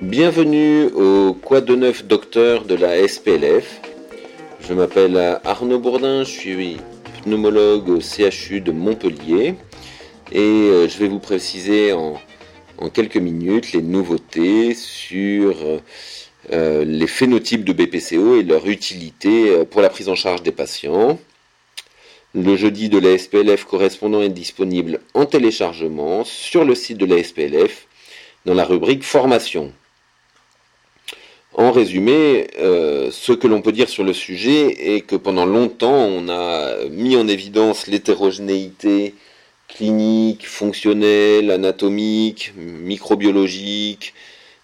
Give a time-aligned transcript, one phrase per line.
[0.00, 3.80] Bienvenue au Quoi de neuf docteur de la SPLF.
[4.60, 6.76] Je m'appelle Arnaud Bourdin, je suis
[7.24, 9.56] pneumologue au CHU de Montpellier
[10.30, 12.20] et euh, je vais vous préciser en,
[12.94, 15.56] quelques minutes les nouveautés sur
[16.52, 20.52] euh, les phénotypes de BPCO et leur utilité euh, pour la prise en charge des
[20.52, 21.18] patients.
[22.34, 27.20] Le jeudi de la SPLF correspondant est disponible en téléchargement sur le site de la
[27.20, 27.88] SPLF
[28.46, 29.72] dans la rubrique formation.
[31.58, 36.06] En résumé, euh, ce que l'on peut dire sur le sujet est que pendant longtemps,
[36.06, 39.16] on a mis en évidence l'hétérogénéité
[39.66, 44.14] clinique, fonctionnelle, anatomique, microbiologique,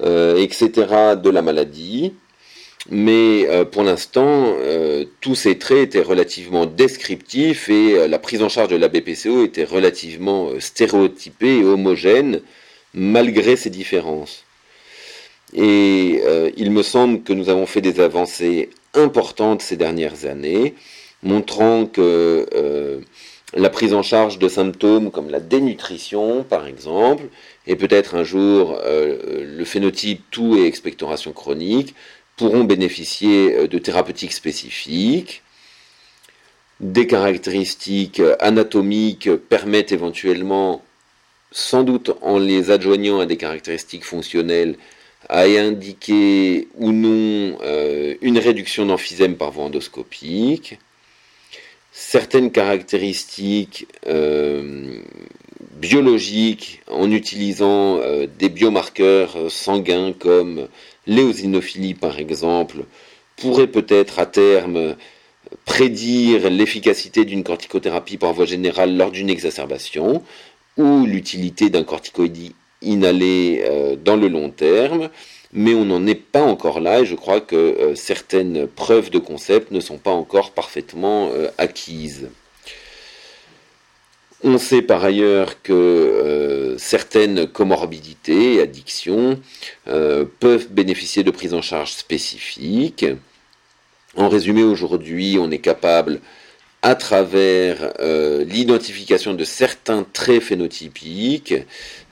[0.00, 1.16] euh, etc.
[1.22, 2.14] de la maladie.
[2.88, 4.56] Mais euh, pour l'instant,
[5.20, 9.64] tous ces traits étaient relativement descriptifs et la prise en charge de la BPCO était
[9.64, 12.40] relativement stéréotypée et homogène
[12.94, 14.47] malgré ces différences.
[15.54, 20.74] Et euh, il me semble que nous avons fait des avancées importantes ces dernières années,
[21.22, 23.00] montrant que euh,
[23.54, 27.24] la prise en charge de symptômes comme la dénutrition, par exemple,
[27.66, 31.94] et peut-être un jour euh, le phénotype tout et expectoration chronique
[32.36, 35.42] pourront bénéficier de thérapeutiques spécifiques.
[36.78, 40.84] Des caractéristiques anatomiques permettent éventuellement,
[41.50, 44.76] sans doute en les adjoignant à des caractéristiques fonctionnelles,
[45.28, 50.78] à indiquer ou non euh, une réduction d'emphysème par voie endoscopique,
[51.92, 55.00] certaines caractéristiques euh,
[55.72, 60.68] biologiques en utilisant euh, des biomarqueurs sanguins comme
[61.06, 62.84] l'éosinophilie par exemple,
[63.36, 64.96] pourraient peut-être à terme
[65.64, 70.22] prédire l'efficacité d'une corticothérapie par voie générale lors d'une exacerbation
[70.76, 75.10] ou l'utilité d'un corticoïde inhaler euh, dans le long terme,
[75.52, 79.18] mais on n'en est pas encore là et je crois que euh, certaines preuves de
[79.18, 82.28] concept ne sont pas encore parfaitement euh, acquises.
[84.44, 89.40] On sait par ailleurs que certaines comorbidités addictions
[89.84, 93.04] peuvent bénéficier de prise en charge spécifique.
[94.16, 96.20] En résumé, aujourd'hui, on est capable
[96.82, 101.54] à travers euh, l'identification de certains traits phénotypiques,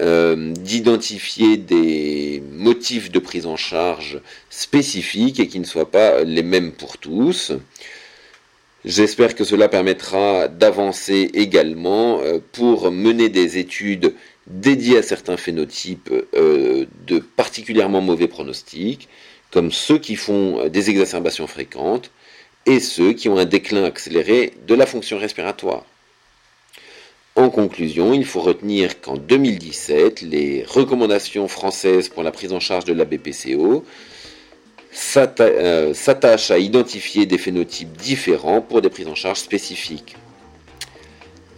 [0.00, 6.42] euh, d'identifier des motifs de prise en charge spécifiques et qui ne soient pas les
[6.42, 7.52] mêmes pour tous.
[8.84, 14.14] J'espère que cela permettra d'avancer également euh, pour mener des études
[14.46, 19.08] dédiées à certains phénotypes de particulièrement mauvais pronostics,
[19.52, 22.10] comme ceux qui font des exacerbations fréquentes,
[22.66, 25.84] et ceux qui ont un déclin accéléré de la fonction respiratoire.
[27.36, 32.84] En conclusion, il faut retenir qu'en 2017, les recommandations françaises pour la prise en charge
[32.84, 33.84] de la BPCO
[35.40, 40.16] euh, s'attachent à identifier des phénotypes différents pour des prises en charge spécifiques.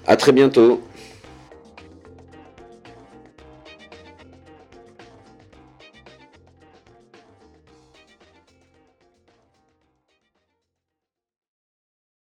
[0.07, 0.83] A très bientôt